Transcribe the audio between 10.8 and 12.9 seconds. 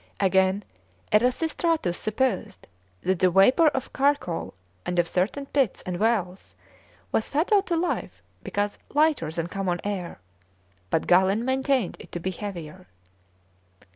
but Galen maintained it to be heavier.